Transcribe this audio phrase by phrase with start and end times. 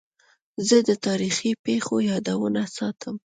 [0.67, 3.15] زه د تاریخي پېښو یادونه ساتم.